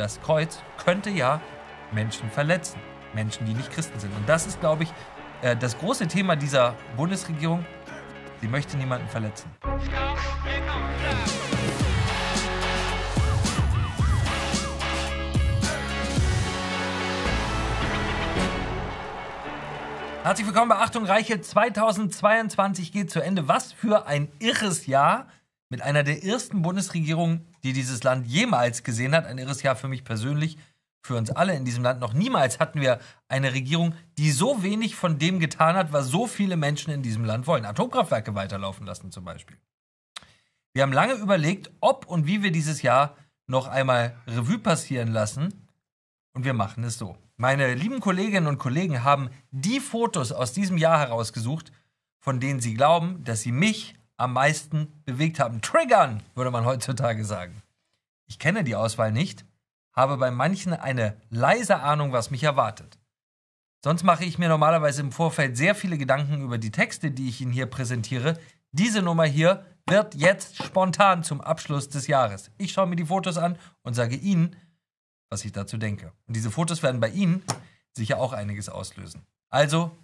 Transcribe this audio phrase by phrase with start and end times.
[0.00, 1.42] das Kreuz könnte ja
[1.92, 2.80] Menschen verletzen.
[3.12, 4.16] Menschen, die nicht Christen sind.
[4.16, 4.92] Und das ist, glaube ich,
[5.42, 7.66] äh, das große Thema dieser Bundesregierung.
[8.40, 9.50] Sie möchte niemanden verletzen.
[20.22, 21.42] Herzlich willkommen bei Achtung Reiche.
[21.42, 23.48] 2022 geht zu Ende.
[23.48, 25.26] Was für ein irres Jahr
[25.70, 29.24] mit einer der ersten Bundesregierungen, die dieses Land jemals gesehen hat.
[29.24, 30.58] Ein irres Jahr für mich persönlich,
[31.02, 32.00] für uns alle in diesem Land.
[32.00, 32.98] Noch niemals hatten wir
[33.28, 37.24] eine Regierung, die so wenig von dem getan hat, was so viele Menschen in diesem
[37.24, 37.64] Land wollen.
[37.64, 39.56] Atomkraftwerke weiterlaufen lassen zum Beispiel.
[40.72, 45.68] Wir haben lange überlegt, ob und wie wir dieses Jahr noch einmal Revue passieren lassen.
[46.32, 47.16] Und wir machen es so.
[47.36, 51.72] Meine lieben Kolleginnen und Kollegen haben die Fotos aus diesem Jahr herausgesucht,
[52.20, 55.62] von denen sie glauben, dass sie mich am meisten bewegt haben.
[55.62, 57.62] Triggern, würde man heutzutage sagen.
[58.26, 59.44] Ich kenne die Auswahl nicht,
[59.92, 62.98] habe bei manchen eine leise Ahnung, was mich erwartet.
[63.82, 67.40] Sonst mache ich mir normalerweise im Vorfeld sehr viele Gedanken über die Texte, die ich
[67.40, 68.38] Ihnen hier präsentiere.
[68.72, 72.50] Diese Nummer hier wird jetzt spontan zum Abschluss des Jahres.
[72.58, 74.54] Ich schaue mir die Fotos an und sage Ihnen,
[75.30, 76.12] was ich dazu denke.
[76.26, 77.42] Und diese Fotos werden bei Ihnen
[77.96, 79.26] sicher auch einiges auslösen.
[79.48, 79.96] Also,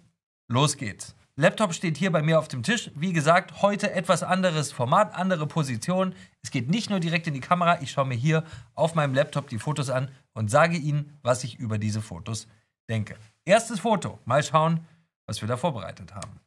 [0.47, 1.15] los geht's.
[1.39, 2.89] Laptop steht hier bei mir auf dem Tisch.
[2.95, 6.15] Wie gesagt, heute etwas anderes Format, andere Position.
[6.41, 7.79] Es geht nicht nur direkt in die Kamera.
[7.79, 11.59] Ich schaue mir hier auf meinem Laptop die Fotos an und sage Ihnen, was ich
[11.59, 12.47] über diese Fotos
[12.89, 13.17] denke.
[13.45, 14.17] Erstes Foto.
[14.25, 14.87] Mal schauen,
[15.27, 16.39] was wir da vorbereitet haben.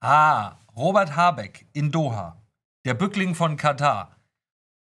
[0.00, 2.40] Ah, Robert Habeck in Doha.
[2.84, 4.16] Der Bückling von Katar.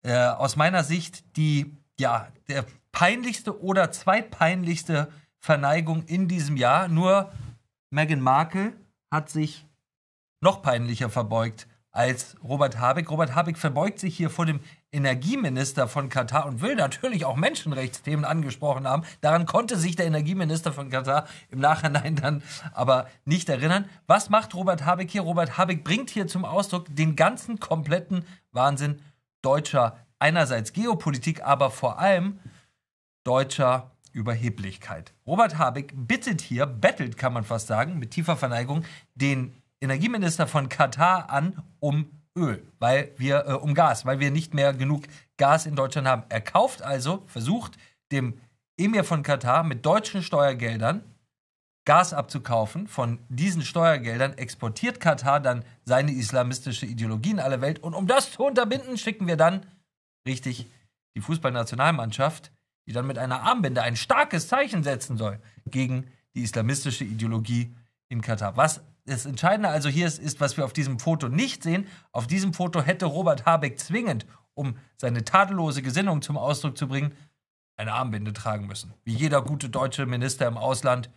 [0.05, 6.89] Äh, aus meiner Sicht die ja, der peinlichste oder zweitpeinlichste Verneigung in diesem Jahr.
[6.89, 7.33] Nur
[7.93, 8.73] Meghan Markle
[9.11, 9.67] hat sich
[10.41, 13.11] noch peinlicher verbeugt als Robert Habeck.
[13.11, 14.61] Robert Habeck verbeugt sich hier vor dem
[14.93, 19.03] Energieminister von Katar und will natürlich auch Menschenrechtsthemen angesprochen haben.
[19.21, 23.85] Daran konnte sich der Energieminister von Katar im Nachhinein dann aber nicht erinnern.
[24.07, 25.21] Was macht Robert Habeck hier?
[25.21, 29.03] Robert Habeck bringt hier zum Ausdruck den ganzen kompletten Wahnsinn
[29.43, 32.39] deutscher einerseits Geopolitik, aber vor allem
[33.25, 35.13] deutscher Überheblichkeit.
[35.27, 38.85] Robert Habeck bittet hier, bettelt kann man fast sagen, mit tiefer Verneigung,
[39.15, 44.55] den Energieminister von Katar an um Öl, weil wir äh, um Gas, weil wir nicht
[44.55, 45.05] mehr genug
[45.37, 46.23] Gas in Deutschland haben.
[46.29, 47.77] Er kauft also, versucht
[48.11, 48.39] dem
[48.79, 51.03] Emir von Katar mit deutschen Steuergeldern
[51.85, 52.87] Gas abzukaufen.
[52.87, 57.81] Von diesen Steuergeldern exportiert Katar dann seine islamistische Ideologie in alle Welt.
[57.81, 59.67] Und um das zu unterbinden, schicken wir dann
[60.27, 60.71] richtig
[61.17, 62.53] die Fußballnationalmannschaft,
[62.93, 67.75] die dann mit einer Armbinde ein starkes Zeichen setzen soll gegen die islamistische Ideologie
[68.11, 68.59] in Katar.
[68.59, 71.87] Was das Entscheidende also hier ist, ist, was wir auf diesem Foto nicht sehen.
[72.13, 77.15] Auf diesem Foto hätte Robert Habeck zwingend, um seine tadellose Gesinnung zum Ausdruck zu bringen,
[77.79, 78.93] eine Armbinde tragen müssen.
[79.05, 81.09] Wie jeder gute deutsche Minister im Ausland,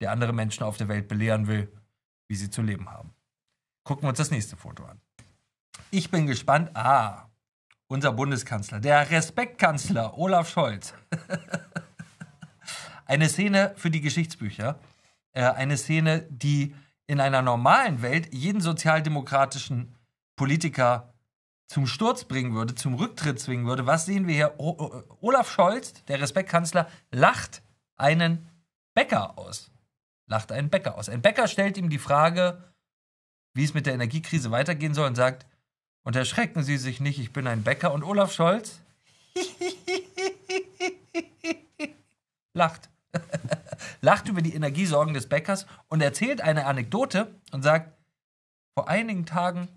[0.00, 1.72] der andere Menschen auf der Welt belehren will,
[2.26, 3.14] wie sie zu leben haben.
[3.84, 5.00] Gucken wir uns das nächste Foto an.
[5.92, 6.72] Ich bin gespannt.
[6.74, 7.28] Ah,
[7.92, 10.94] unser Bundeskanzler, der Respektkanzler Olaf Scholz.
[13.04, 14.78] eine Szene für die Geschichtsbücher.
[15.32, 16.74] Äh, eine Szene, die
[17.06, 19.94] in einer normalen Welt jeden sozialdemokratischen
[20.36, 21.12] Politiker
[21.68, 23.86] zum Sturz bringen würde, zum Rücktritt zwingen würde.
[23.86, 24.54] Was sehen wir hier?
[24.58, 27.62] O Olaf Scholz, der Respektkanzler, lacht
[27.96, 28.48] einen
[28.94, 29.70] Bäcker aus.
[30.26, 31.10] Lacht einen Bäcker aus.
[31.10, 32.72] Ein Bäcker stellt ihm die Frage,
[33.52, 35.46] wie es mit der Energiekrise weitergehen soll und sagt,
[36.04, 37.92] und erschrecken Sie sich nicht, ich bin ein Bäcker.
[37.92, 38.80] Und Olaf Scholz
[42.54, 42.88] lacht.
[44.00, 47.92] lacht über die Energiesorgen des Bäckers und erzählt eine Anekdote und sagt,
[48.74, 49.68] vor einigen Tagen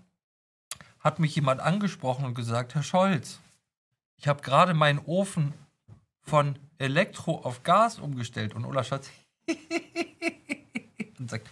[1.00, 3.38] hat mich jemand angesprochen und gesagt, Herr Scholz,
[4.16, 5.52] ich habe gerade meinen Ofen
[6.22, 8.54] von Elektro auf Gas umgestellt.
[8.54, 9.10] Und Olaf Scholz
[11.18, 11.48] und sagt,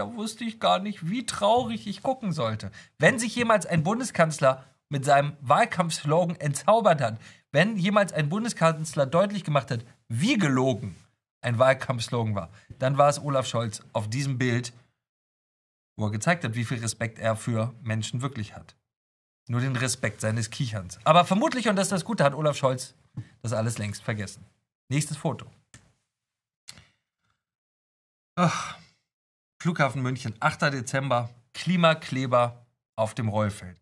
[0.00, 2.70] da wusste ich gar nicht, wie traurig ich gucken sollte.
[2.98, 7.20] Wenn sich jemals ein Bundeskanzler mit seinem Wahlkampfslogan entzaubert hat,
[7.52, 10.96] wenn jemals ein Bundeskanzler deutlich gemacht hat, wie gelogen
[11.42, 12.48] ein Wahlkampfslogan war,
[12.78, 14.72] dann war es Olaf Scholz auf diesem Bild,
[15.98, 18.76] wo er gezeigt hat, wie viel Respekt er für Menschen wirklich hat.
[19.48, 20.98] Nur den Respekt seines Kicherns.
[21.04, 22.94] Aber vermutlich, und das ist das Gute, hat Olaf Scholz
[23.42, 24.46] das alles längst vergessen.
[24.88, 25.44] Nächstes Foto.
[28.36, 28.79] Ach,
[29.60, 30.72] Flughafen München, 8.
[30.72, 32.64] Dezember, Klimakleber
[32.96, 33.78] auf dem Rollfeld.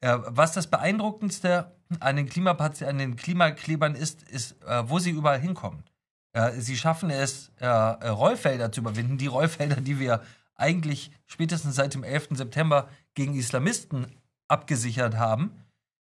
[0.00, 5.38] Äh, was das Beeindruckendste an den, an den Klimaklebern ist, ist, äh, wo sie überall
[5.38, 5.84] hinkommen.
[6.32, 10.20] Äh, sie schaffen es, äh, äh, Rollfelder zu überwinden, die Rollfelder, die wir
[10.56, 12.30] eigentlich spätestens seit dem 11.
[12.32, 14.06] September gegen Islamisten
[14.48, 15.52] abgesichert haben.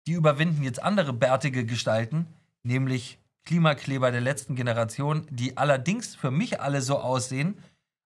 [0.07, 2.27] Die überwinden jetzt andere bärtige Gestalten,
[2.63, 7.59] nämlich Klimakleber der letzten Generation, die allerdings für mich alle so aussehen,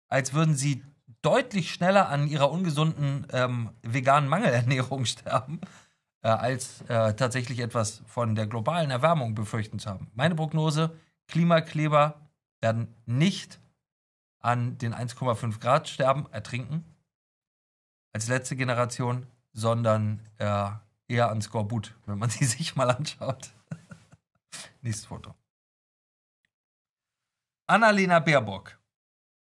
[0.09, 0.83] als würden sie
[1.21, 5.61] deutlich schneller an ihrer ungesunden ähm, veganen Mangelernährung sterben,
[6.21, 10.11] äh, als äh, tatsächlich etwas von der globalen Erwärmung befürchten zu haben.
[10.13, 10.97] Meine Prognose,
[11.27, 12.19] Klimakleber
[12.61, 13.59] werden nicht
[14.39, 16.85] an den 1,5 Grad sterben, ertrinken,
[18.13, 20.69] als letzte Generation, sondern äh,
[21.07, 23.51] eher an Skorbut, wenn man sie sich mal anschaut.
[24.81, 25.35] Nächstes Foto.
[27.67, 28.78] Annalena Baerbock.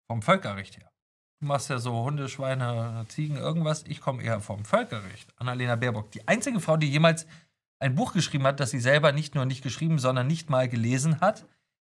[0.09, 0.91] Vom Völkerrecht her.
[1.39, 3.83] Du machst ja so Hunde, Schweine, Ziegen, irgendwas.
[3.87, 5.31] Ich komme eher vom Völkerrecht.
[5.37, 6.11] Annalena Baerbock.
[6.11, 7.27] Die einzige Frau, die jemals
[7.79, 11.21] ein Buch geschrieben hat, das sie selber nicht nur nicht geschrieben, sondern nicht mal gelesen
[11.21, 11.45] hat.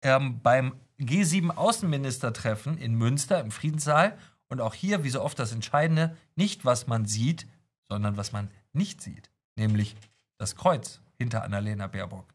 [0.04, 4.18] Ähm, beim G7 Außenministertreffen in Münster im Friedenssaal.
[4.50, 7.48] Und auch hier, wie so oft, das Entscheidende, nicht was man sieht,
[7.88, 9.32] sondern was man nicht sieht.
[9.56, 9.96] Nämlich
[10.38, 12.26] das Kreuz hinter Annalena Baerbock.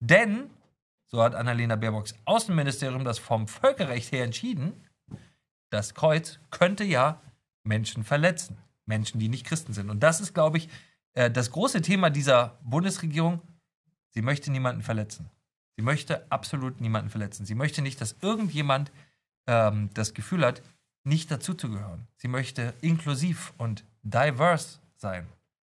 [0.00, 0.48] Denn,
[1.06, 4.72] so hat Annalena Baerbocks Außenministerium das vom Völkerrecht her entschieden,
[5.72, 7.20] das Kreuz könnte ja
[7.64, 8.58] Menschen verletzen.
[8.84, 9.90] Menschen, die nicht Christen sind.
[9.90, 10.68] Und das ist, glaube ich,
[11.14, 13.40] äh, das große Thema dieser Bundesregierung.
[14.10, 15.30] Sie möchte niemanden verletzen.
[15.76, 17.46] Sie möchte absolut niemanden verletzen.
[17.46, 18.92] Sie möchte nicht, dass irgendjemand
[19.46, 20.62] ähm, das Gefühl hat,
[21.04, 22.06] nicht dazuzugehören.
[22.16, 25.26] Sie möchte inklusiv und diverse sein.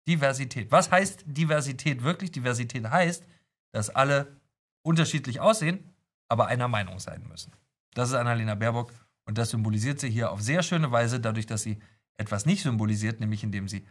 [0.07, 0.71] Diversität.
[0.71, 2.31] Was heißt Diversität wirklich?
[2.31, 3.25] Diversität heißt,
[3.71, 4.27] dass alle
[4.83, 5.95] unterschiedlich aussehen,
[6.27, 7.53] aber einer Meinung sein müssen.
[7.93, 8.91] Das ist Annalena Baerbock
[9.25, 11.79] und das symbolisiert sie hier auf sehr schöne Weise, dadurch, dass sie
[12.17, 13.85] etwas nicht symbolisiert, nämlich indem sie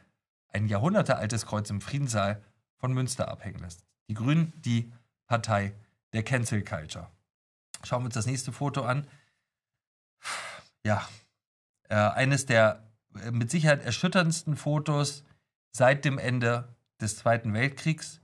[0.49, 2.43] ein jahrhundertealtes Kreuz im Friedenssaal
[2.77, 3.85] von Münster abhängen lässt.
[4.09, 4.93] Die Grünen, die
[5.27, 5.75] Partei
[6.13, 7.11] der Cancel Culture.
[7.83, 9.07] Schauen wir uns das nächste Foto an.
[10.85, 11.07] Ja,
[11.89, 12.83] äh, eines der
[13.17, 15.25] äh, mit Sicherheit erschütterndsten Fotos
[15.73, 18.21] seit dem Ende des Zweiten Weltkriegs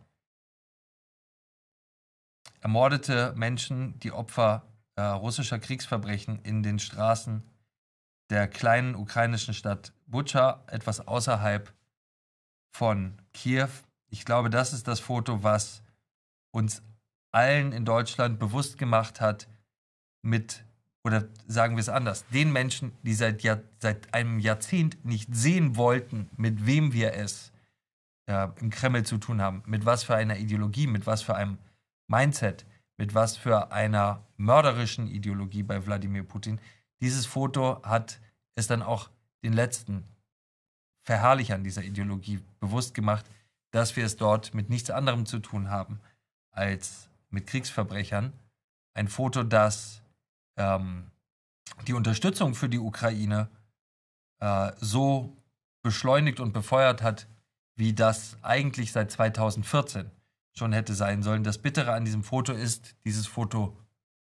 [2.60, 4.69] ermordete Menschen, die Opfer
[5.00, 7.42] äh, russischer Kriegsverbrechen in den Straßen
[8.28, 11.72] der kleinen ukrainischen Stadt Bucha, etwas außerhalb
[12.70, 13.70] von Kiew.
[14.10, 15.82] Ich glaube, das ist das Foto, was
[16.50, 16.82] uns
[17.32, 19.48] allen in Deutschland bewusst gemacht hat,
[20.22, 20.64] mit,
[21.02, 25.76] oder sagen wir es anders, den Menschen, die seit, Jahr, seit einem Jahrzehnt nicht sehen
[25.76, 27.52] wollten, mit wem wir es
[28.26, 31.56] äh, im Kreml zu tun haben, mit was für einer Ideologie, mit was für einem
[32.06, 32.66] Mindset,
[32.98, 36.60] mit was für einer mörderischen Ideologie bei Wladimir Putin.
[37.00, 38.20] Dieses Foto hat
[38.54, 39.10] es dann auch
[39.44, 40.04] den letzten
[41.02, 43.26] Verherrlichern dieser Ideologie bewusst gemacht,
[43.70, 46.00] dass wir es dort mit nichts anderem zu tun haben
[46.50, 48.32] als mit Kriegsverbrechern.
[48.94, 50.02] Ein Foto, das
[50.56, 51.10] ähm,
[51.86, 53.48] die Unterstützung für die Ukraine
[54.40, 55.36] äh, so
[55.82, 57.28] beschleunigt und befeuert hat,
[57.76, 60.10] wie das eigentlich seit 2014
[60.52, 61.44] schon hätte sein sollen.
[61.44, 63.76] Das Bittere an diesem Foto ist, dieses Foto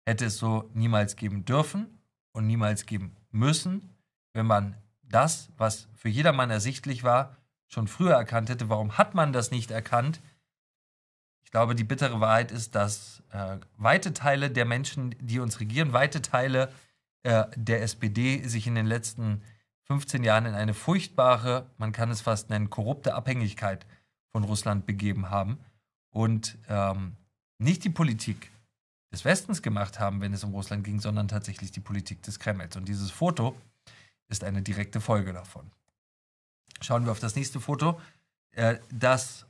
[0.06, 1.98] hätte es so niemals geben dürfen
[2.32, 3.90] und niemals geben müssen,
[4.32, 7.36] wenn man das, was für jedermann ersichtlich war,
[7.68, 8.68] schon früher erkannt hätte.
[8.68, 10.20] Warum hat man das nicht erkannt?
[11.44, 15.92] Ich glaube, die bittere Wahrheit ist, dass äh, weite Teile der Menschen, die uns regieren,
[15.92, 16.72] weite Teile
[17.22, 19.42] äh, der SPD sich in den letzten
[19.84, 23.86] 15 Jahren in eine furchtbare, man kann es fast nennen, korrupte Abhängigkeit
[24.30, 25.58] von Russland begeben haben
[26.10, 27.16] und ähm,
[27.58, 28.50] nicht die Politik
[29.12, 32.76] des Westens gemacht haben, wenn es um Russland ging, sondern tatsächlich die Politik des Kremls.
[32.76, 33.54] Und dieses Foto
[34.28, 35.70] ist eine direkte Folge davon.
[36.80, 38.00] Schauen wir auf das nächste Foto,
[38.52, 39.46] äh, das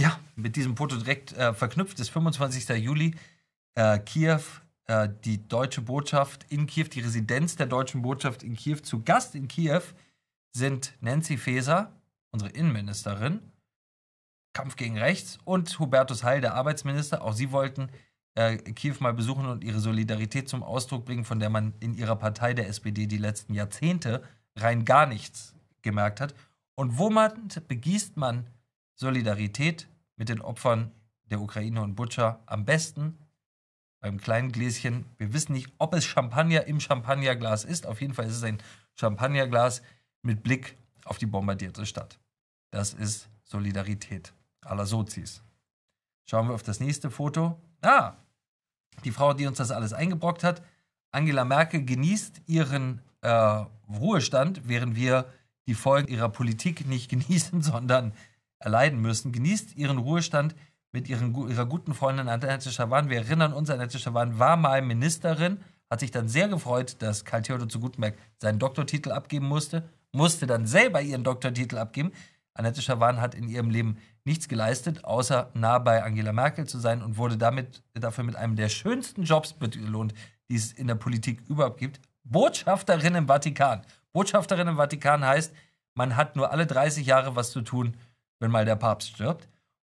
[0.00, 2.08] ja mit diesem Foto direkt äh, verknüpft ist.
[2.08, 2.68] 25.
[2.82, 3.14] Juli,
[3.74, 4.40] äh, Kiew,
[5.24, 8.78] die deutsche Botschaft in Kiew, die Residenz der deutschen Botschaft in Kiew.
[8.78, 9.80] Zu Gast in Kiew
[10.52, 11.92] sind Nancy Faeser,
[12.30, 13.40] unsere Innenministerin,
[14.52, 17.22] Kampf gegen Rechts und Hubertus Heil, der Arbeitsminister.
[17.22, 17.88] Auch sie wollten
[18.34, 22.16] äh, Kiew mal besuchen und ihre Solidarität zum Ausdruck bringen, von der man in ihrer
[22.16, 24.22] Partei der SPD die letzten Jahrzehnte
[24.56, 26.34] rein gar nichts gemerkt hat.
[26.74, 28.46] Und womit begießt man
[28.94, 30.92] Solidarität mit den Opfern
[31.30, 33.18] der Ukraine und Butscha am besten?
[34.00, 35.04] Beim kleinen Gläschen.
[35.16, 37.86] Wir wissen nicht, ob es Champagner im Champagnerglas ist.
[37.86, 38.58] Auf jeden Fall ist es ein
[38.94, 39.82] Champagnerglas
[40.22, 42.18] mit Blick auf die bombardierte Stadt.
[42.70, 45.42] Das ist Solidarität aller Sozis.
[46.24, 47.60] Schauen wir auf das nächste Foto.
[47.82, 48.14] Ah,
[49.04, 50.62] die Frau, die uns das alles eingebrockt hat,
[51.10, 53.28] Angela Merkel, genießt ihren äh,
[53.88, 55.26] Ruhestand, während wir
[55.66, 58.12] die Folgen ihrer Politik nicht genießen, sondern
[58.58, 59.32] erleiden müssen.
[59.32, 60.54] Genießt ihren Ruhestand
[60.92, 63.08] mit ihren, ihrer guten Freundin Annette Schawan.
[63.08, 65.58] Wir erinnern uns, Annette Schawan war mal Ministerin,
[65.90, 70.46] hat sich dann sehr gefreut, dass Karl Theodor zu Gutenberg seinen Doktortitel abgeben musste, musste
[70.46, 72.12] dann selber ihren Doktortitel abgeben,
[72.54, 77.02] Annette Schawan hat in ihrem Leben nichts geleistet, außer nah bei Angela Merkel zu sein
[77.02, 80.14] und wurde damit dafür mit einem der schönsten Jobs belohnt,
[80.48, 82.00] die es in der Politik überhaupt gibt.
[82.24, 83.82] Botschafterin im Vatikan.
[84.12, 85.54] Botschafterin im Vatikan heißt,
[85.94, 87.96] man hat nur alle 30 Jahre was zu tun,
[88.38, 89.48] wenn mal der Papst stirbt.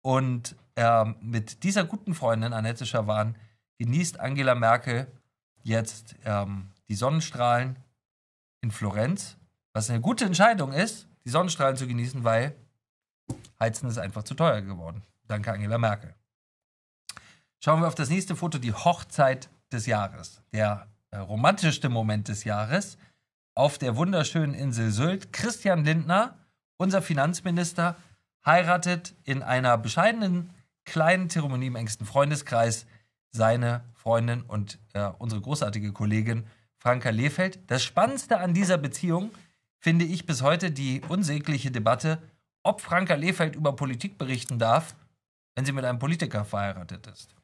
[0.01, 3.35] Und äh, mit dieser guten Freundin, Annette Schawan,
[3.79, 5.07] genießt Angela Merkel
[5.63, 7.77] jetzt ähm, die Sonnenstrahlen
[8.61, 9.37] in Florenz,
[9.73, 12.55] was eine gute Entscheidung ist, die Sonnenstrahlen zu genießen, weil
[13.59, 15.03] Heizen ist einfach zu teuer geworden.
[15.27, 16.13] Danke Angela Merkel.
[17.59, 20.41] Schauen wir auf das nächste Foto, die Hochzeit des Jahres.
[20.53, 22.97] Der äh, romantischste Moment des Jahres
[23.55, 25.33] auf der wunderschönen Insel Sylt.
[25.33, 26.37] Christian Lindner,
[26.77, 27.95] unser Finanzminister,
[28.45, 30.51] heiratet in einer bescheidenen
[30.83, 32.85] kleinen Zeremonie im engsten Freundeskreis
[33.31, 36.45] seine Freundin und äh, unsere großartige Kollegin
[36.77, 37.59] Franka Lehfeld.
[37.67, 39.31] Das Spannendste an dieser Beziehung
[39.85, 42.17] finde ich bis heute die unsägliche Debatte,
[42.63, 44.95] ob Franka Lehfeld über Politik berichten darf,
[45.53, 47.35] wenn sie mit einem Politiker verheiratet ist.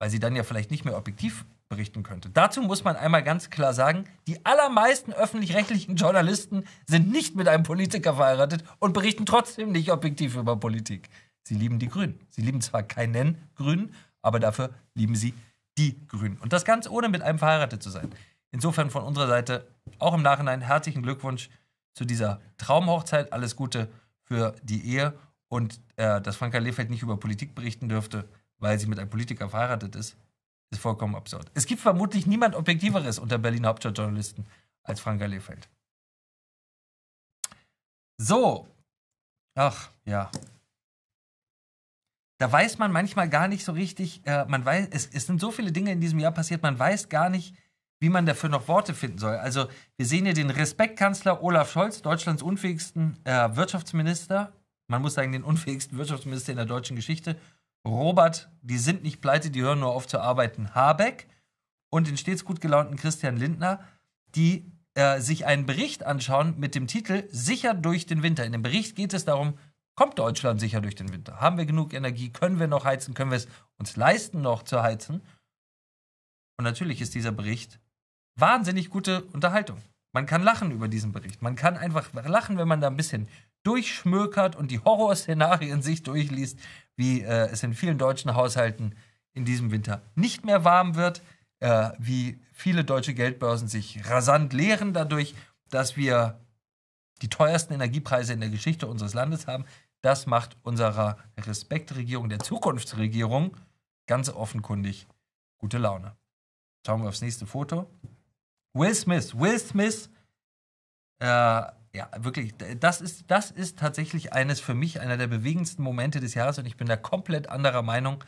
[0.00, 2.30] Weil sie dann ja vielleicht nicht mehr objektiv berichten könnte.
[2.30, 7.62] Dazu muss man einmal ganz klar sagen, die allermeisten öffentlich-rechtlichen Journalisten sind nicht mit einem
[7.62, 11.08] Politiker verheiratet und berichten trotzdem nicht objektiv über Politik.
[11.44, 12.18] Sie lieben die Grünen.
[12.28, 15.32] Sie lieben zwar keinen Grünen, aber dafür lieben sie
[15.78, 16.38] die Grünen.
[16.38, 18.10] Und das ganz ohne mit einem verheiratet zu sein.
[18.52, 19.66] Insofern von unserer Seite
[19.98, 21.50] auch im Nachhinein herzlichen Glückwunsch
[21.94, 23.32] zu dieser Traumhochzeit.
[23.32, 23.88] Alles Gute
[24.22, 25.12] für die Ehe
[25.48, 29.48] und äh, dass Franka Lehfeld nicht über Politik berichten dürfte, weil sie mit einem Politiker
[29.48, 30.16] verheiratet ist,
[30.70, 31.50] ist vollkommen absurd.
[31.54, 34.46] Es gibt vermutlich niemand Objektiveres unter Berliner Hauptstadtjournalisten
[34.82, 35.68] als Franka Lehfeld.
[38.18, 38.66] So.
[39.54, 40.30] Ach, ja
[42.38, 45.50] da weiß man manchmal gar nicht so richtig, äh, man weiß, es, es sind so
[45.50, 47.54] viele Dinge in diesem Jahr passiert, man weiß gar nicht,
[48.00, 49.36] wie man dafür noch Worte finden soll.
[49.36, 54.52] Also wir sehen hier den Respektkanzler Olaf Scholz, Deutschlands unfähigsten äh, Wirtschaftsminister,
[54.88, 57.36] man muss sagen, den unfähigsten Wirtschaftsminister in der deutschen Geschichte.
[57.86, 61.26] Robert, die sind nicht pleite, die hören nur auf zu arbeiten, Habeck
[61.90, 63.80] und den stets gut gelaunten Christian Lindner,
[64.34, 68.44] die äh, sich einen Bericht anschauen mit dem Titel Sicher durch den Winter.
[68.44, 69.54] In dem Bericht geht es darum,
[69.96, 71.40] Kommt Deutschland sicher durch den Winter?
[71.40, 72.30] Haben wir genug Energie?
[72.30, 73.14] Können wir noch heizen?
[73.14, 73.48] Können wir es
[73.78, 75.22] uns leisten, noch zu heizen?
[76.58, 77.80] Und natürlich ist dieser Bericht
[78.36, 79.78] wahnsinnig gute Unterhaltung.
[80.12, 81.42] Man kann lachen über diesen Bericht.
[81.42, 83.28] Man kann einfach lachen, wenn man da ein bisschen
[83.64, 86.58] durchschmökert und die Horrorszenarien sich durchliest,
[86.96, 88.94] wie äh, es in vielen deutschen Haushalten
[89.34, 91.22] in diesem Winter nicht mehr warm wird,
[91.60, 95.34] äh, wie viele deutsche Geldbörsen sich rasant leeren dadurch,
[95.68, 96.40] dass wir
[97.22, 99.64] die teuersten Energiepreise in der Geschichte unseres Landes haben,
[100.02, 103.56] das macht unserer Respektregierung, der Zukunftsregierung,
[104.06, 105.06] ganz offenkundig
[105.58, 106.16] gute Laune.
[106.86, 107.90] Schauen wir aufs nächste Foto.
[108.76, 109.38] Will Smith.
[109.38, 110.10] Will Smith,
[111.20, 116.20] äh, ja, wirklich, das ist, das ist tatsächlich eines für mich einer der bewegendsten Momente
[116.20, 118.22] des Jahres und ich bin da komplett anderer Meinung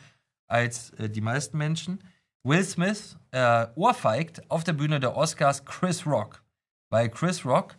[0.46, 2.02] als äh, die meisten Menschen.
[2.44, 6.42] Will Smith äh, ohrfeigt auf der Bühne der Oscars Chris Rock,
[6.88, 7.76] weil Chris Rock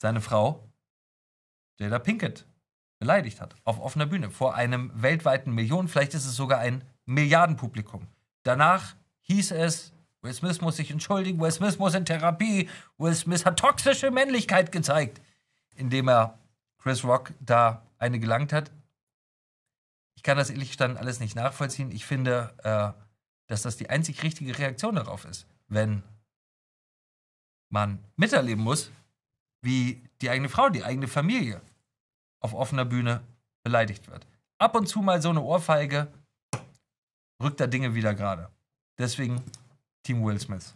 [0.00, 0.68] seine Frau
[1.80, 2.46] Jada Pinkett
[3.00, 3.56] beleidigt hat.
[3.64, 4.30] Auf offener Bühne.
[4.30, 8.06] Vor einem weltweiten Millionen, vielleicht ist es sogar ein Milliardenpublikum.
[8.44, 9.92] Danach hieß es,
[10.24, 14.72] Will Smith muss sich entschuldigen, Will Smith muss in Therapie, Will Smith hat toxische Männlichkeit
[14.72, 15.20] gezeigt,
[15.76, 16.38] indem er
[16.78, 18.70] Chris Rock da eine gelangt hat.
[20.16, 21.90] Ich kann das ehrlich gestanden alles nicht nachvollziehen.
[21.92, 22.98] Ich finde, äh,
[23.48, 26.02] dass das die einzig richtige Reaktion darauf ist, wenn
[27.68, 28.90] man miterleben muss,
[29.60, 31.60] wie die eigene Frau, die eigene Familie
[32.40, 33.22] auf offener Bühne
[33.62, 34.26] beleidigt wird.
[34.58, 36.08] Ab und zu mal so eine Ohrfeige
[37.42, 38.48] rückt da Dinge wieder gerade.
[38.96, 39.42] Deswegen
[40.04, 40.74] Team Will Smith.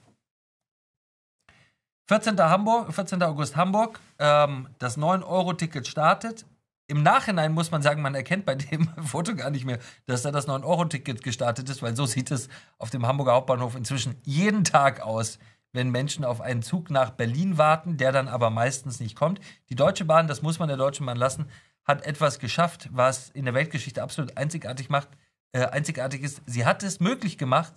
[2.09, 2.39] 14.
[2.41, 3.23] Hamburg, 14.
[3.23, 4.01] August Hamburg.
[4.19, 6.47] Ähm, das 9-Euro-Ticket startet.
[6.87, 10.33] Im Nachhinein muss man sagen, man erkennt bei dem Foto gar nicht mehr, dass da
[10.33, 15.03] das 9-Euro-Ticket gestartet ist, weil so sieht es auf dem Hamburger Hauptbahnhof inzwischen jeden Tag
[15.03, 15.39] aus,
[15.73, 19.39] wenn Menschen auf einen Zug nach Berlin warten, der dann aber meistens nicht kommt.
[19.69, 21.51] Die Deutsche Bahn, das muss man der Deutschen Bahn lassen,
[21.85, 25.09] hat etwas geschafft, was in der Weltgeschichte absolut einzigartig macht,
[25.53, 26.41] äh, einzigartig ist.
[26.47, 27.75] Sie hat es möglich gemacht,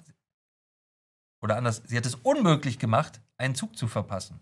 [1.42, 4.40] oder anders, sie hat es unmöglich gemacht, einen Zug zu verpassen.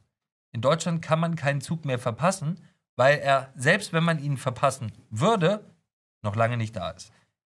[0.51, 2.59] In Deutschland kann man keinen Zug mehr verpassen,
[2.95, 5.63] weil er, selbst wenn man ihn verpassen würde,
[6.21, 7.11] noch lange nicht da ist.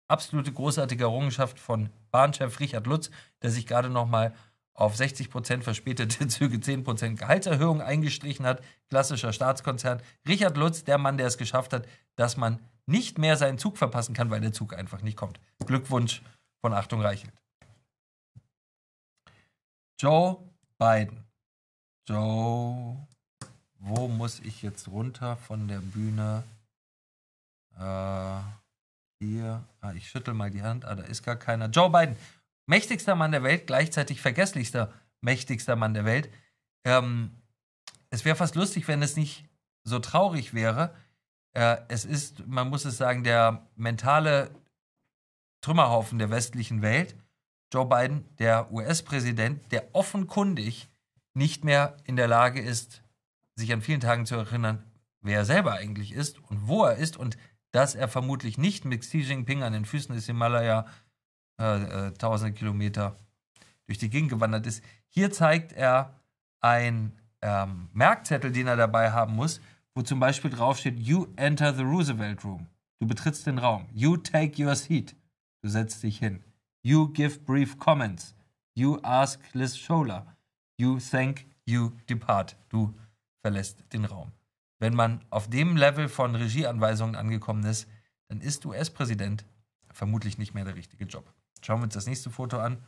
[0.07, 3.09] Absolute großartige Errungenschaft von Bahnchef Richard Lutz,
[3.41, 4.33] der sich gerade noch mal
[4.73, 8.63] auf 60% verspätete Züge 10% Gehaltserhöhung eingestrichen hat.
[8.89, 10.01] Klassischer Staatskonzern.
[10.27, 14.13] Richard Lutz, der Mann, der es geschafft hat, dass man nicht mehr seinen Zug verpassen
[14.13, 15.39] kann, weil der Zug einfach nicht kommt.
[15.65, 16.21] Glückwunsch
[16.61, 17.33] von Achtung Reichelt.
[20.03, 20.37] Joe
[20.77, 21.23] Biden.
[22.09, 23.07] Joe,
[23.79, 26.43] wo muss ich jetzt runter von der Bühne?
[27.77, 28.41] Äh,
[29.23, 31.69] hier, ah, ich schüttel mal die Hand, ah, da ist gar keiner.
[31.69, 32.17] Joe Biden,
[32.65, 34.91] mächtigster Mann der Welt, gleichzeitig vergesslichster
[35.21, 36.29] mächtigster Mann der Welt.
[36.83, 37.31] Ähm,
[38.09, 39.45] es wäre fast lustig, wenn es nicht
[39.85, 40.93] so traurig wäre.
[41.53, 44.51] Äh, es ist, man muss es sagen, der mentale
[45.61, 47.15] Trümmerhaufen der westlichen Welt.
[47.73, 50.89] Joe Biden, der US-Präsident, der offenkundig
[51.33, 53.01] nicht mehr in der Lage ist,
[53.55, 54.83] sich an vielen Tagen zu erinnern,
[55.21, 57.35] wer er selber eigentlich ist und wo er ist und
[57.71, 60.85] dass er vermutlich nicht mit Xi Jinping an den Füßen des Himalaya
[61.59, 63.17] äh, äh, tausende Kilometer
[63.87, 64.83] durch die Gegend gewandert ist.
[65.07, 66.19] Hier zeigt er
[66.61, 69.61] einen ähm, Merkzettel, den er dabei haben muss,
[69.95, 72.67] wo zum Beispiel draufsteht, You enter the Roosevelt Room.
[72.99, 73.87] Du betrittst den Raum.
[73.91, 75.15] You take your seat.
[75.63, 76.43] Du setzt dich hin.
[76.85, 78.35] You give brief comments.
[78.75, 80.25] You ask Liz Scholler.
[80.77, 82.57] You thank, you depart.
[82.69, 82.93] Du
[83.41, 84.33] verlässt den Raum.
[84.79, 87.87] Wenn man auf dem Level von Regieanweisungen angekommen ist,
[88.27, 89.45] dann ist US-Präsident
[89.91, 91.31] vermutlich nicht mehr der richtige Job.
[91.61, 92.83] Schauen wir uns das nächste Foto an.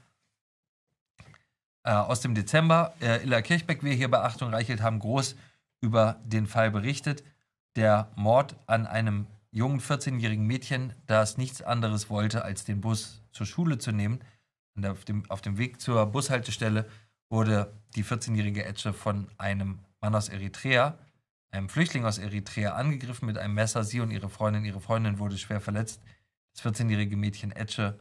[1.84, 2.94] Äh, aus dem Dezember.
[3.00, 5.36] Äh, Illa Kirchbeck, wir hier bei Achtung Reichelt haben groß
[5.80, 7.24] über den Fall berichtet.
[7.78, 13.46] Der Mord an einem jungen 14-jährigen Mädchen, das nichts anderes wollte, als den Bus zur
[13.46, 14.20] Schule zu nehmen.
[14.76, 16.90] Und auf dem, auf dem Weg zur Bushaltestelle
[17.30, 20.98] wurde die 14-jährige Etche von einem Mann aus Eritrea
[21.56, 23.84] einem Flüchtling aus Eritrea angegriffen mit einem Messer.
[23.84, 26.02] Sie und ihre Freundin, ihre Freundin wurde schwer verletzt.
[26.54, 28.00] Das 14-jährige Mädchen Etche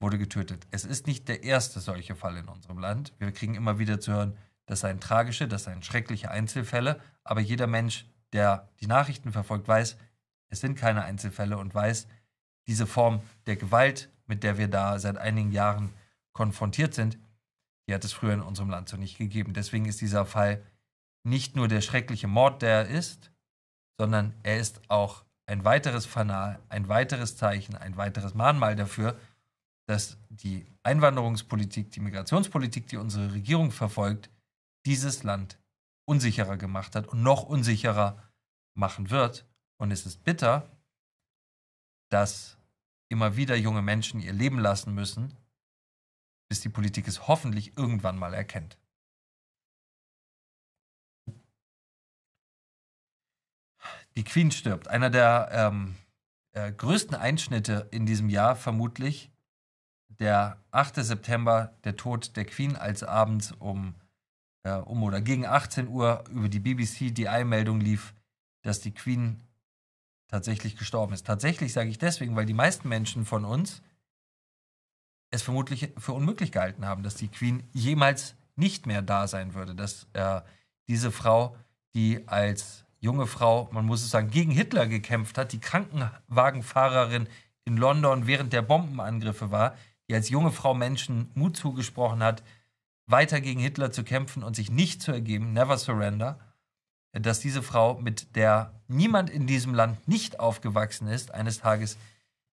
[0.00, 0.66] wurde getötet.
[0.70, 3.12] Es ist nicht der erste solche Fall in unserem Land.
[3.18, 7.00] Wir kriegen immer wieder zu hören, das seien tragische, das seien schreckliche Einzelfälle.
[7.24, 9.96] Aber jeder Mensch, der die Nachrichten verfolgt, weiß,
[10.48, 12.08] es sind keine Einzelfälle und weiß,
[12.66, 15.92] diese Form der Gewalt, mit der wir da seit einigen Jahren
[16.34, 17.18] konfrontiert sind,
[17.86, 19.52] die hat es früher in unserem Land so nicht gegeben.
[19.52, 20.62] Deswegen ist dieser Fall
[21.22, 23.30] nicht nur der schreckliche Mord, der er ist,
[24.00, 29.20] sondern er ist auch ein weiteres Fanal, ein weiteres Zeichen, ein weiteres Mahnmal dafür,
[29.86, 34.30] dass die Einwanderungspolitik, die Migrationspolitik, die unsere Regierung verfolgt,
[34.86, 35.58] dieses Land
[36.08, 38.16] unsicherer gemacht hat und noch unsicherer
[38.72, 39.44] machen wird.
[39.78, 40.70] Und es ist bitter,
[42.10, 42.56] dass
[43.12, 45.36] immer wieder junge Menschen ihr Leben lassen müssen,
[46.48, 48.78] bis die Politik es hoffentlich irgendwann mal erkennt.
[54.16, 54.88] Die Queen stirbt.
[54.88, 55.94] Einer der ähm,
[56.52, 59.30] äh, größten Einschnitte in diesem Jahr vermutlich.
[60.08, 60.96] Der 8.
[60.96, 63.94] September, der Tod der Queen, als abends um,
[64.62, 68.14] äh, um oder gegen 18 Uhr über die BBC die Einmeldung lief,
[68.62, 69.42] dass die Queen
[70.32, 71.26] tatsächlich gestorben ist.
[71.26, 73.82] Tatsächlich sage ich deswegen, weil die meisten Menschen von uns
[75.30, 79.74] es vermutlich für unmöglich gehalten haben, dass die Queen jemals nicht mehr da sein würde,
[79.74, 80.40] dass äh,
[80.88, 81.56] diese Frau,
[81.94, 87.28] die als junge Frau, man muss es sagen, gegen Hitler gekämpft hat, die Krankenwagenfahrerin
[87.64, 89.76] in London während der Bombenangriffe war,
[90.08, 92.42] die als junge Frau Menschen Mut zugesprochen hat,
[93.06, 96.40] weiter gegen Hitler zu kämpfen und sich nicht zu ergeben, never surrender,
[97.12, 101.98] dass diese Frau, mit der niemand in diesem Land nicht aufgewachsen ist, eines Tages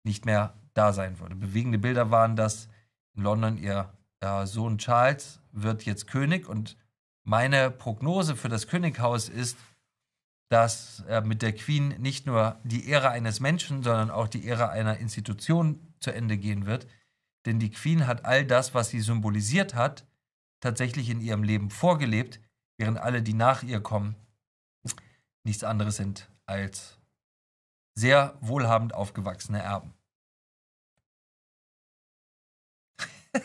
[0.03, 1.35] nicht mehr da sein würde.
[1.35, 2.69] Bewegende Bilder waren, dass
[3.15, 6.77] in London ihr äh, Sohn Charles wird jetzt König und
[7.25, 9.57] meine Prognose für das Könighaus ist,
[10.49, 14.71] dass äh, mit der Queen nicht nur die Ehre eines Menschen, sondern auch die Ehre
[14.71, 16.87] einer Institution zu Ende gehen wird.
[17.47, 20.07] Denn die Queen hat all das, was sie symbolisiert hat,
[20.61, 22.41] tatsächlich in ihrem Leben vorgelebt,
[22.79, 24.15] während alle, die nach ihr kommen,
[25.47, 26.99] nichts anderes sind als
[27.95, 29.95] sehr wohlhabend aufgewachsene Erben.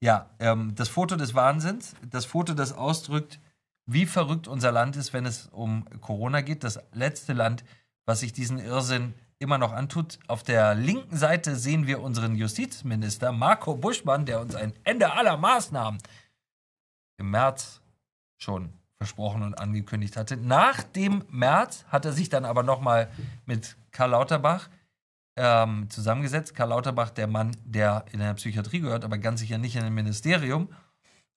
[0.00, 3.38] ja, ähm, das Foto des Wahnsinns, das Foto, das ausdrückt,
[3.86, 6.64] wie verrückt unser Land ist, wenn es um Corona geht.
[6.64, 7.64] Das letzte Land,
[8.06, 10.18] was sich diesen Irrsinn immer noch antut.
[10.26, 15.36] Auf der linken Seite sehen wir unseren Justizminister Marco Buschmann, der uns ein Ende aller
[15.36, 16.00] Maßnahmen
[17.18, 17.80] im März
[18.38, 20.36] schon versprochen und angekündigt hatte.
[20.36, 23.10] Nach dem März hat er sich dann aber nochmal
[23.46, 24.68] mit Karl Lauterbach
[25.36, 26.54] ähm, zusammengesetzt.
[26.54, 29.94] Karl Lauterbach, der Mann, der in der Psychiatrie gehört, aber ganz sicher nicht in dem
[29.94, 30.68] Ministerium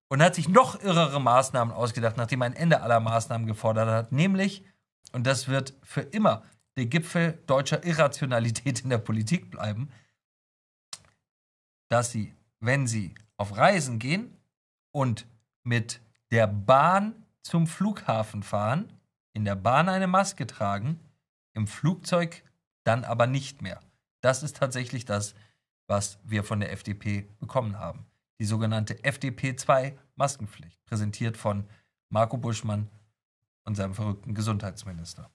[0.09, 4.11] und hat sich noch irrere Maßnahmen ausgedacht, nachdem er ein Ende aller Maßnahmen gefordert hat,
[4.11, 4.65] nämlich,
[5.13, 6.43] und das wird für immer
[6.75, 9.89] der Gipfel deutscher Irrationalität in der Politik bleiben,
[11.89, 14.35] dass sie, wenn sie auf Reisen gehen
[14.91, 15.25] und
[15.63, 18.91] mit der Bahn zum Flughafen fahren,
[19.33, 20.99] in der Bahn eine Maske tragen,
[21.53, 22.43] im Flugzeug
[22.83, 23.79] dann aber nicht mehr.
[24.21, 25.35] Das ist tatsächlich das,
[25.87, 28.05] was wir von der FDP bekommen haben.
[28.39, 31.67] Die sogenannte FDP2 Maskenpflicht, präsentiert von
[32.09, 32.89] Marco Buschmann
[33.65, 35.29] und seinem verrückten Gesundheitsminister.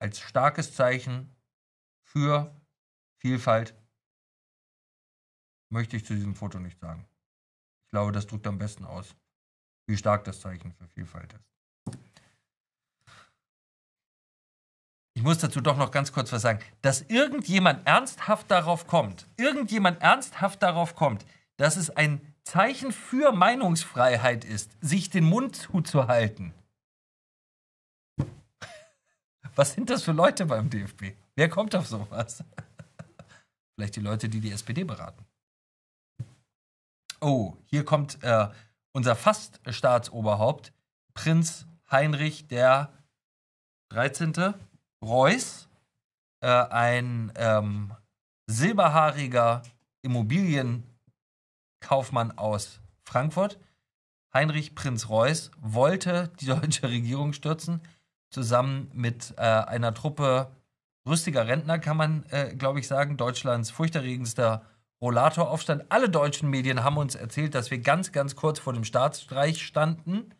[0.00, 1.34] Als starkes Zeichen
[2.02, 2.57] für
[3.28, 3.74] Vielfalt
[5.70, 7.06] möchte ich zu diesem Foto nicht sagen.
[7.84, 9.14] Ich glaube, das drückt am besten aus,
[9.86, 11.98] wie stark das Zeichen für Vielfalt ist.
[15.12, 16.60] Ich muss dazu doch noch ganz kurz was sagen.
[16.80, 21.26] Dass irgendjemand ernsthaft darauf kommt, irgendjemand ernsthaft darauf kommt,
[21.58, 26.54] dass es ein Zeichen für Meinungsfreiheit ist, sich den Mund zuzuhalten.
[29.54, 31.12] Was sind das für Leute beim DFB?
[31.34, 32.42] Wer kommt auf sowas?
[33.78, 35.24] Vielleicht die Leute, die die SPD beraten.
[37.20, 38.48] Oh, hier kommt äh,
[38.90, 40.72] unser fast Staatsoberhaupt,
[41.14, 42.92] Prinz Heinrich der
[43.90, 44.54] 13.
[45.00, 45.68] Reuß,
[46.40, 47.94] äh, ein ähm,
[48.48, 49.62] silberhaariger
[50.02, 53.60] Immobilienkaufmann aus Frankfurt.
[54.34, 57.80] Heinrich Prinz Reuß wollte die deutsche Regierung stürzen,
[58.30, 60.50] zusammen mit äh, einer Truppe
[61.08, 64.64] rüstiger Rentner, kann man, äh, glaube ich, sagen, Deutschlands furchterregendster
[65.00, 65.84] Rollatoraufstand.
[65.90, 70.34] Alle deutschen Medien haben uns erzählt, dass wir ganz, ganz kurz vor dem Staatsstreich standen.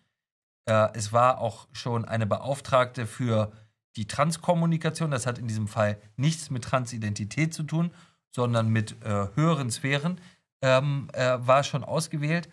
[0.67, 3.53] Äh, es war auch schon eine Beauftragte für
[3.97, 5.11] die Transkommunikation.
[5.11, 7.91] Das hat in diesem Fall nichts mit Transidentität zu tun,
[8.31, 10.21] sondern mit äh, höheren Sphären.
[10.61, 12.49] Ähm, äh, war schon ausgewählt.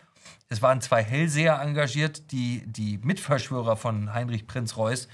[0.47, 5.07] Es waren zwei Hellseher engagiert, die die Mitverschwörer von Heinrich Prinz Reuß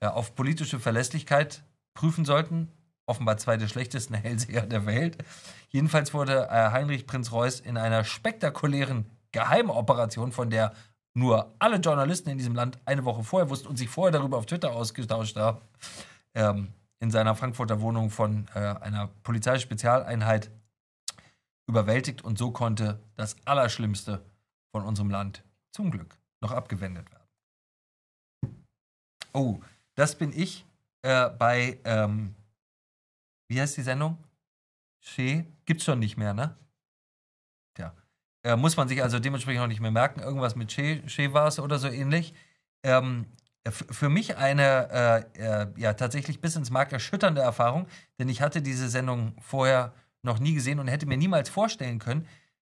[0.00, 1.62] äh, auf politische Verlässlichkeit
[1.94, 2.70] prüfen sollten.
[3.06, 5.18] Offenbar zwei der schlechtesten Hellseher der Welt.
[5.68, 10.72] Jedenfalls wurde äh, Heinrich Prinz Reuß in einer spektakulären Geheimoperation, von der
[11.14, 14.46] nur alle Journalisten in diesem Land eine Woche vorher wussten und sich vorher darüber auf
[14.46, 15.60] Twitter ausgetauscht haben,
[16.34, 20.50] ähm, in seiner Frankfurter Wohnung von äh, einer Polizeispezialeinheit
[21.68, 24.24] überwältigt und so konnte das Allerschlimmste
[24.72, 27.20] von unserem Land zum Glück noch abgewendet werden.
[29.32, 29.60] Oh,
[29.94, 30.66] das bin ich
[31.02, 32.34] äh, bei, ähm,
[33.48, 34.18] wie heißt die Sendung?
[35.00, 35.46] Che?
[35.64, 36.56] Gibt's schon nicht mehr, ne?
[37.74, 37.94] Tja.
[38.42, 40.20] Äh, muss man sich also dementsprechend auch nicht mehr merken.
[40.20, 42.34] Irgendwas mit Che, che war es oder so ähnlich.
[42.82, 43.26] Ähm,
[43.68, 47.86] für mich eine äh, äh, ja tatsächlich bis ins Mark erschütternde Erfahrung,
[48.18, 52.26] denn ich hatte diese Sendung vorher noch nie gesehen und hätte mir niemals vorstellen können,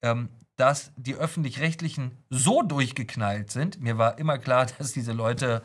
[0.02, 3.80] ähm, dass die öffentlich-rechtlichen so durchgeknallt sind.
[3.80, 5.62] Mir war immer klar, dass diese Leute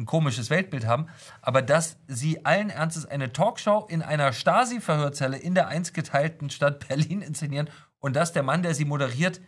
[0.00, 1.06] ein komisches Weltbild haben,
[1.42, 6.88] aber dass sie allen Ernstes eine Talkshow in einer Stasi-Verhörzelle in der einst geteilten Stadt
[6.88, 9.40] Berlin inszenieren und dass der Mann, der sie moderiert,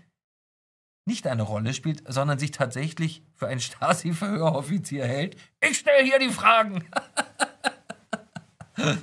[1.04, 5.36] nicht eine Rolle spielt, sondern sich tatsächlich für einen Stasi-Verhöroffizier hält.
[5.60, 6.84] Ich stelle hier die Fragen.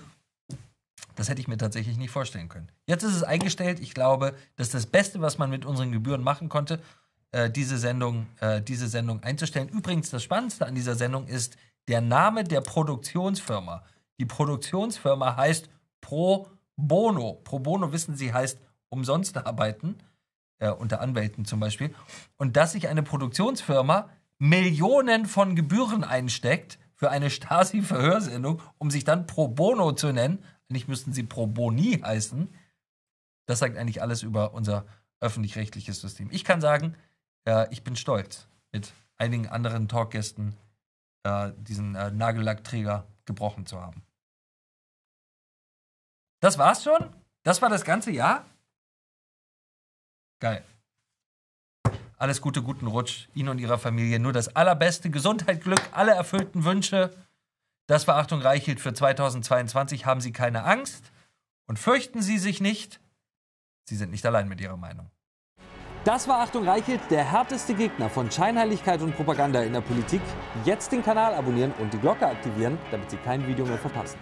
[1.15, 2.71] das hätte ich mir tatsächlich nicht vorstellen können.
[2.85, 3.81] Jetzt ist es eingestellt.
[3.81, 6.79] Ich glaube, das ist das Beste, was man mit unseren Gebühren machen konnte
[7.31, 9.69] äh, diese, Sendung, äh, diese Sendung einzustellen.
[9.69, 13.83] Übrigens, das Spannendste an dieser Sendung ist der Name der Produktionsfirma.
[14.19, 15.69] Die Produktionsfirma heißt
[16.01, 17.41] Pro Bono.
[17.43, 19.97] Pro Bono, wissen Sie, heißt umsonst arbeiten,
[20.59, 21.93] äh, unter Anwälten zum Beispiel.
[22.37, 29.27] Und dass sich eine Produktionsfirma Millionen von Gebühren einsteckt für eine Stasi-Verhörsendung, um sich dann
[29.27, 32.49] Pro Bono zu nennen, eigentlich müssten sie Pro Boni heißen,
[33.47, 34.85] das sagt eigentlich alles über unser
[35.19, 36.29] öffentlich-rechtliches System.
[36.31, 36.95] Ich kann sagen,
[37.45, 40.55] äh, ich bin stolz, mit einigen anderen Talkgästen
[41.23, 44.03] äh, diesen äh, Nagellackträger gebrochen zu haben.
[46.41, 47.13] Das war's schon?
[47.43, 48.45] Das war das ganze Jahr?
[50.39, 50.63] Geil.
[52.17, 53.27] Alles Gute, guten Rutsch.
[53.33, 55.09] Ihnen und Ihrer Familie nur das allerbeste.
[55.09, 57.15] Gesundheit, Glück, alle erfüllten Wünsche.
[57.87, 60.05] Das war Achtung Reichelt für 2022.
[60.05, 61.11] Haben Sie keine Angst
[61.65, 62.99] und fürchten Sie sich nicht.
[63.85, 65.09] Sie sind nicht allein mit Ihrer Meinung.
[66.09, 70.21] Das war Achtung Reichelt, der härteste Gegner von Scheinheiligkeit und Propaganda in der Politik.
[70.65, 74.17] Jetzt den Kanal abonnieren und die Glocke aktivieren, damit Sie kein Video mehr verpassen.